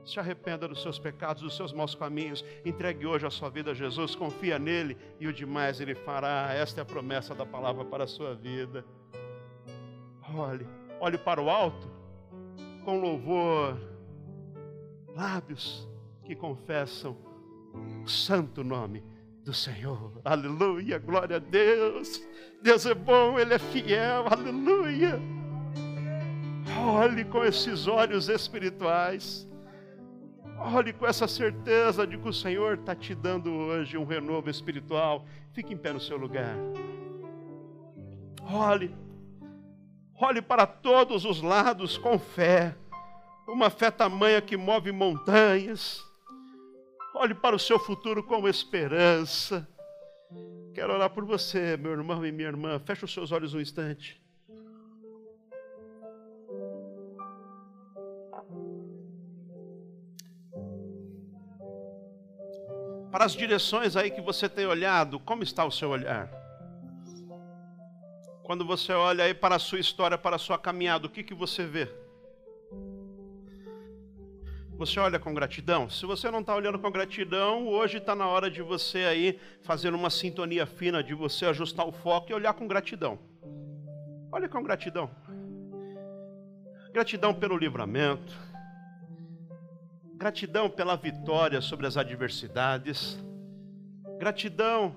[0.05, 2.45] Se arrependa dos seus pecados, dos seus maus caminhos.
[2.65, 4.15] Entregue hoje a sua vida a Jesus.
[4.15, 6.53] Confia nele e o demais ele fará.
[6.53, 8.85] Esta é a promessa da palavra para a sua vida.
[10.35, 10.67] Olhe,
[11.01, 11.91] olhe para o alto
[12.85, 13.77] com louvor,
[15.15, 15.89] lábios
[16.25, 17.17] que confessam
[18.03, 19.05] o santo nome
[19.45, 20.21] do Senhor.
[20.25, 22.23] Aleluia, glória a Deus.
[22.63, 24.27] Deus é bom, Ele é fiel.
[24.31, 25.21] Aleluia.
[26.79, 29.50] Olhe com esses olhos espirituais
[30.63, 35.25] Olhe com essa certeza de que o Senhor está te dando hoje um renovo espiritual.
[35.55, 36.55] Fique em pé no seu lugar.
[38.43, 38.95] Olhe,
[40.15, 42.77] olhe para todos os lados com fé,
[43.49, 45.99] uma fé tamanha que move montanhas.
[47.15, 49.67] Olhe para o seu futuro com esperança.
[50.75, 52.79] Quero orar por você, meu irmão e minha irmã.
[52.79, 54.20] Feche os seus olhos um instante.
[63.11, 66.31] Para as direções aí que você tem olhado, como está o seu olhar?
[68.45, 71.35] Quando você olha aí para a sua história, para a sua caminhada, o que, que
[71.35, 71.89] você vê?
[74.77, 75.91] Você olha com gratidão?
[75.91, 79.93] Se você não está olhando com gratidão, hoje está na hora de você aí fazer
[79.93, 83.19] uma sintonia fina, de você ajustar o foco e olhar com gratidão.
[84.33, 85.11] Olha com gratidão.
[86.93, 88.50] Gratidão pelo livramento
[90.21, 93.19] Gratidão pela vitória sobre as adversidades.
[94.19, 94.95] Gratidão.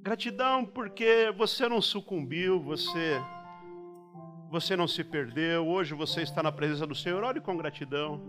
[0.00, 3.20] Gratidão porque você não sucumbiu, você
[4.50, 5.68] você não se perdeu.
[5.68, 7.22] Hoje você está na presença do Senhor.
[7.22, 8.22] Ore com gratidão.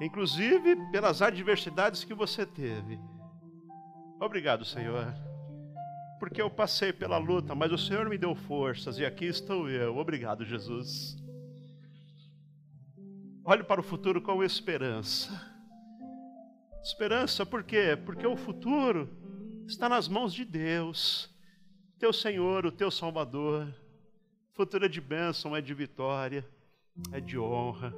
[0.00, 3.00] Inclusive pelas adversidades que você teve.
[4.20, 5.12] Obrigado, Senhor.
[6.20, 9.96] Porque eu passei pela luta, mas o Senhor me deu forças e aqui estou eu.
[9.96, 11.25] Obrigado, Jesus.
[13.48, 15.30] Olhe para o futuro com esperança.
[16.82, 17.96] Esperança por quê?
[18.04, 19.08] Porque o futuro
[19.68, 21.32] está nas mãos de Deus,
[21.96, 23.72] teu Senhor, o teu Salvador.
[24.52, 26.44] O futuro é de bênção, é de vitória,
[27.12, 27.94] é de honra.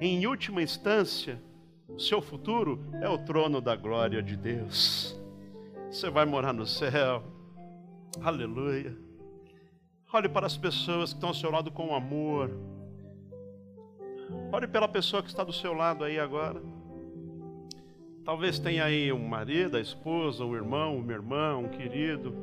[0.00, 1.40] Em última instância,
[1.88, 5.16] o seu futuro é o trono da glória de Deus.
[5.88, 7.22] Você vai morar no céu.
[8.20, 8.92] Aleluia.
[10.12, 12.75] Olhe para as pessoas que estão ao seu lado com amor
[14.52, 16.62] Ore pela pessoa que está do seu lado aí agora.
[18.24, 22.34] Talvez tenha aí um marido, a esposa, um irmão, uma irmã, um querido.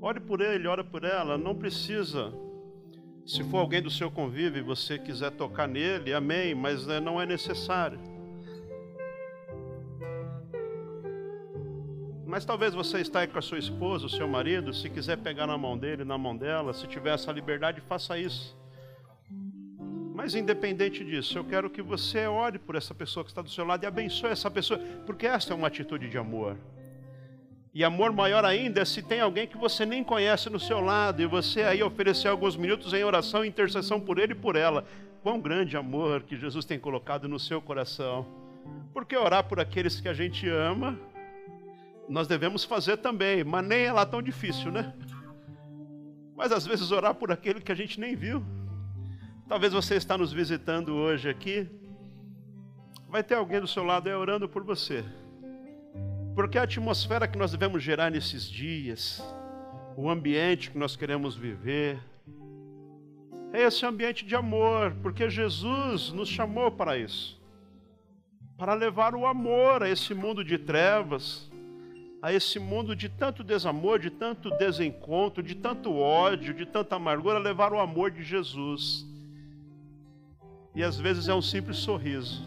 [0.00, 1.36] Ore por ele, ore por ela.
[1.36, 2.32] Não precisa.
[3.26, 7.20] Se for alguém do seu convívio e você quiser tocar nele, amém, mas né, não
[7.20, 7.98] é necessário.
[12.24, 15.46] Mas talvez você está aí com a sua esposa, o seu marido, se quiser pegar
[15.46, 18.56] na mão dele, na mão dela, se tiver essa liberdade, faça isso.
[20.16, 23.66] Mas independente disso, eu quero que você ore por essa pessoa que está do seu
[23.66, 26.56] lado e abençoe essa pessoa, porque essa é uma atitude de amor.
[27.74, 31.20] E amor maior ainda é se tem alguém que você nem conhece no seu lado
[31.20, 34.86] e você aí oferecer alguns minutos em oração e intercessão por ele e por ela.
[35.22, 38.26] Quão grande amor que Jesus tem colocado no seu coração.
[38.94, 40.98] Porque orar por aqueles que a gente ama,
[42.08, 44.94] nós devemos fazer também, mas nem é lá tão difícil, né?
[46.34, 48.42] Mas às vezes orar por aquele que a gente nem viu.
[49.48, 51.68] Talvez você está nos visitando hoje aqui.
[53.08, 55.04] Vai ter alguém do seu lado aí orando por você.
[56.34, 59.22] Porque a atmosfera que nós devemos gerar nesses dias
[59.96, 61.98] o ambiente que nós queremos viver.
[63.52, 67.36] É esse ambiente de amor, porque Jesus nos chamou para isso
[68.56, 71.50] para levar o amor a esse mundo de trevas,
[72.22, 77.38] a esse mundo de tanto desamor, de tanto desencontro, de tanto ódio, de tanta amargura,
[77.38, 79.06] levar o amor de Jesus.
[80.76, 82.46] E às vezes é um simples sorriso.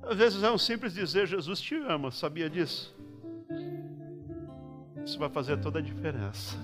[0.00, 2.96] Às vezes é um simples dizer: Jesus te ama, sabia disso?
[5.04, 6.56] Isso vai fazer toda a diferença.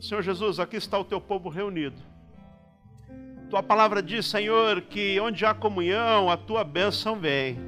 [0.00, 2.00] Senhor Jesus, aqui está o teu povo reunido.
[3.50, 7.58] Tua palavra diz, Senhor, que onde há comunhão, a tua bênção vem.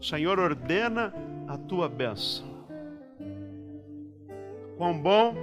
[0.00, 1.14] O Senhor ordena
[1.46, 2.44] a tua bênção.
[4.76, 5.36] Quão bom,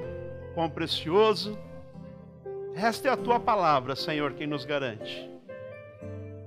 [0.53, 1.57] quão precioso.
[2.75, 5.29] Esta é a tua palavra, Senhor, quem nos garante.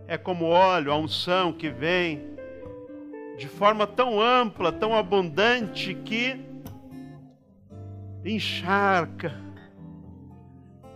[0.08, 2.36] É como óleo, a unção que vem
[3.36, 6.40] de forma tão ampla, tão abundante que
[8.24, 9.34] encharca,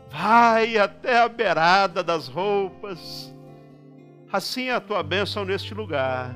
[0.08, 3.32] vai até a beirada das roupas.
[4.32, 6.34] Assim é a tua bênção neste lugar.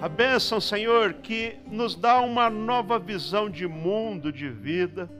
[0.00, 5.10] A bênção, Senhor, que nos dá uma nova visão de mundo, de vida.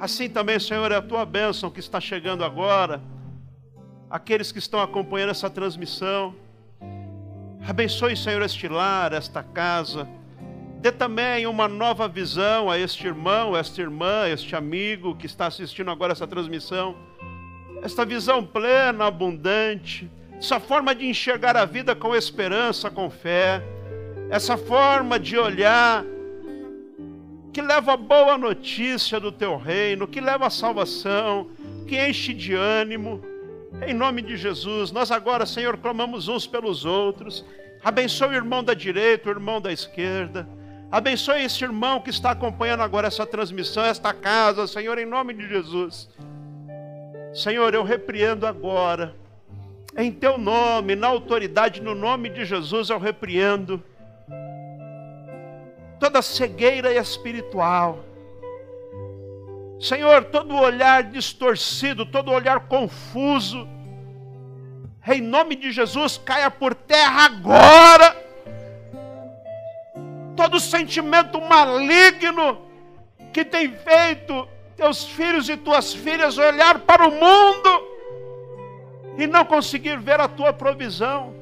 [0.00, 3.02] Assim também, Senhor, é a tua bênção que está chegando agora.
[4.08, 6.34] Aqueles que estão acompanhando essa transmissão.
[7.68, 10.08] Abençoe, Senhor, este lar, esta casa.
[10.78, 15.90] Dê também uma nova visão a este irmão, esta irmã, este amigo que está assistindo
[15.90, 16.96] agora essa transmissão.
[17.82, 23.62] Esta visão plena, abundante, essa forma de enxergar a vida com esperança, com fé,
[24.30, 26.06] essa forma de olhar
[27.52, 31.50] que leva a boa notícia do teu reino, que leva a salvação,
[31.86, 33.20] que enche de ânimo.
[33.86, 37.44] Em nome de Jesus, nós agora, Senhor, clamamos uns pelos outros.
[37.82, 40.48] Abençoe o irmão da direita, o irmão da esquerda.
[40.92, 45.48] Abençoe esse irmão que está acompanhando agora essa transmissão, esta casa, Senhor, em nome de
[45.48, 46.08] Jesus.
[47.32, 49.14] Senhor, eu repreendo agora,
[49.96, 53.82] em teu nome, na autoridade, no nome de Jesus, eu repreendo
[56.00, 58.00] toda cegueira espiritual.
[59.78, 63.68] Senhor, todo olhar distorcido, todo olhar confuso,
[65.06, 68.30] em nome de Jesus, caia por terra agora
[70.40, 72.62] todo sentimento maligno
[73.30, 77.88] que tem feito teus filhos e tuas filhas olhar para o mundo
[79.18, 81.34] e não conseguir ver a tua provisão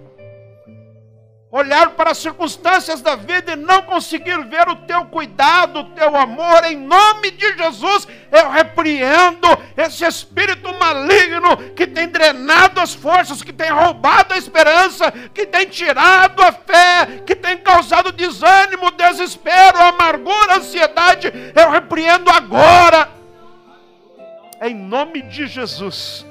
[1.50, 6.14] olhar para as circunstâncias da vida e não conseguir ver o teu cuidado, o teu
[6.14, 13.42] amor, em nome de Jesus, eu repreendo esse espírito maligno que tem drenado as forças,
[13.42, 19.78] que tem roubado a esperança, que tem tirado a fé, que tem causado desânimo, desespero,
[19.78, 21.32] amargura, ansiedade.
[21.54, 23.08] Eu repreendo agora,
[24.60, 26.26] em nome de Jesus.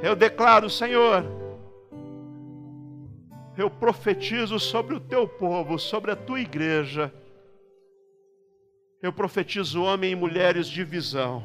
[0.00, 1.41] Eu declaro, Senhor,
[3.62, 7.12] eu profetizo sobre o teu povo, sobre a tua igreja.
[9.00, 11.44] Eu profetizo homens e mulheres de visão,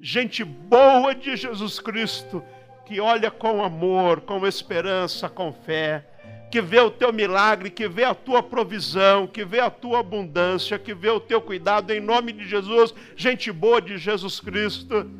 [0.00, 2.42] gente boa de Jesus Cristo,
[2.84, 6.06] que olha com amor, com esperança, com fé,
[6.50, 10.78] que vê o teu milagre, que vê a tua provisão, que vê a tua abundância,
[10.78, 15.10] que vê o teu cuidado, em nome de Jesus, gente boa de Jesus Cristo,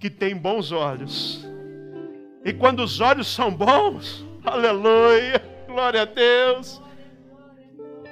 [0.00, 1.48] que tem bons olhos
[2.48, 6.80] e quando os olhos são bons, aleluia, glória a Deus,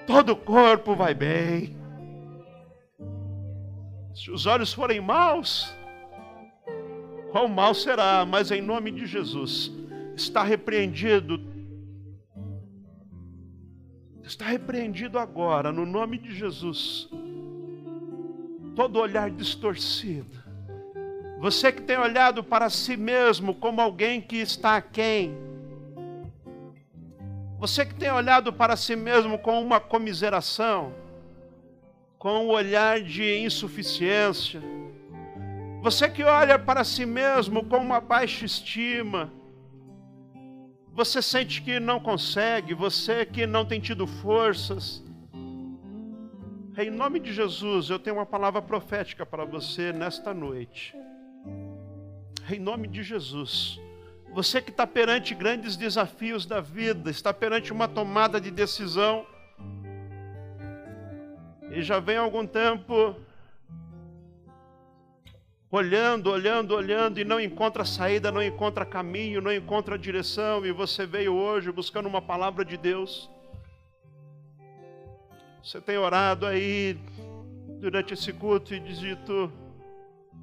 [0.06, 1.74] todo o corpo vai bem.
[4.14, 5.74] Se os olhos forem maus,
[7.32, 8.26] qual mal será?
[8.26, 9.72] Mas em nome de Jesus,
[10.14, 11.40] está repreendido.
[14.22, 17.08] Está repreendido agora, no nome de Jesus.
[18.74, 20.45] Todo olhar distorcido
[21.38, 25.36] você que tem olhado para si mesmo como alguém que está quem?
[27.58, 30.94] Você que tem olhado para si mesmo com uma comiseração,
[32.18, 34.62] com um olhar de insuficiência.
[35.82, 39.30] Você que olha para si mesmo com uma baixa estima.
[40.92, 45.04] Você sente que não consegue, você que não tem tido forças.
[46.78, 50.96] Em nome de Jesus, eu tenho uma palavra profética para você nesta noite
[52.50, 53.80] em nome de Jesus.
[54.32, 59.26] Você que está perante grandes desafios da vida, está perante uma tomada de decisão,
[61.70, 63.16] e já vem algum tempo
[65.70, 71.04] olhando, olhando, olhando e não encontra saída, não encontra caminho, não encontra direção, e você
[71.04, 73.28] veio hoje buscando uma palavra de Deus.
[75.62, 76.96] Você tem orado aí
[77.80, 79.52] durante esse culto e dito: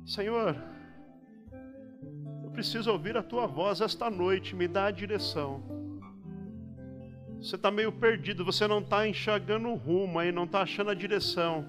[0.05, 0.55] Senhor,
[2.63, 5.61] preciso ouvir a tua voz esta noite, me dá a direção.
[7.41, 10.93] Você está meio perdido, você não está enxergando o rumo aí, não está achando a
[10.93, 11.65] direção.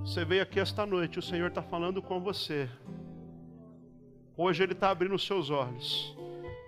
[0.00, 2.68] Você veio aqui esta noite, o Senhor está falando com você.
[4.36, 6.12] Hoje Ele está abrindo os seus olhos.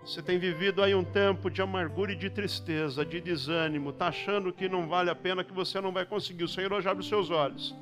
[0.05, 4.53] Você tem vivido aí um tempo de amargura e de tristeza, de desânimo, está achando
[4.53, 6.45] que não vale a pena, que você não vai conseguir.
[6.45, 7.75] O Senhor hoje abre os seus olhos,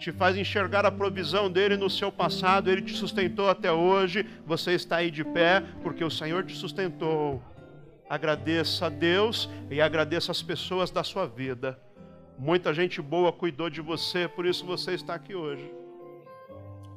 [0.00, 4.72] te faz enxergar a provisão dele no seu passado, ele te sustentou até hoje, você
[4.72, 7.42] está aí de pé, porque o Senhor te sustentou.
[8.08, 11.78] Agradeça a Deus e agradeça as pessoas da sua vida.
[12.38, 15.79] Muita gente boa cuidou de você, por isso você está aqui hoje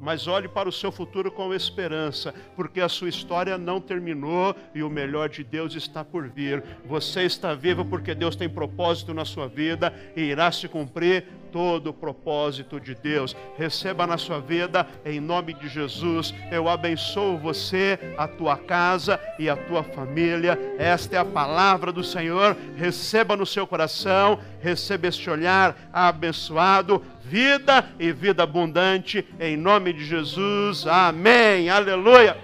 [0.03, 4.83] mas olhe para o seu futuro com esperança, porque a sua história não terminou e
[4.83, 6.61] o melhor de Deus está por vir.
[6.85, 11.91] Você está vivo porque Deus tem propósito na sua vida e irá se cumprir todo
[11.91, 13.35] o propósito de Deus.
[13.55, 16.33] Receba na sua vida, em nome de Jesus.
[16.51, 20.57] Eu abençoo você, a tua casa e a tua família.
[20.79, 22.57] Esta é a palavra do Senhor.
[22.75, 30.05] Receba no seu coração, receba este olhar abençoado vida e vida abundante, em nome de
[30.05, 30.85] Jesus.
[30.85, 31.69] Amém.
[31.69, 32.37] Aleluia.